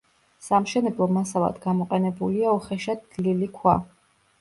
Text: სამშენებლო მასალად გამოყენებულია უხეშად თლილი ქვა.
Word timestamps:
სამშენებლო 0.45 1.09
მასალად 1.19 1.61
გამოყენებულია 1.67 2.57
უხეშად 2.59 3.09
თლილი 3.15 3.55
ქვა. 3.63 3.81